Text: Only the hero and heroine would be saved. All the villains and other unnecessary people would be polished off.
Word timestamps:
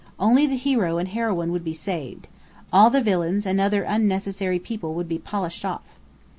Only 0.19 0.47
the 0.47 0.55
hero 0.57 0.97
and 0.97 1.07
heroine 1.09 1.51
would 1.51 1.63
be 1.63 1.73
saved. 1.73 2.27
All 2.73 2.89
the 2.89 3.03
villains 3.03 3.45
and 3.45 3.61
other 3.61 3.83
unnecessary 3.83 4.57
people 4.57 4.95
would 4.95 5.07
be 5.07 5.19
polished 5.19 5.63
off. 5.63 5.99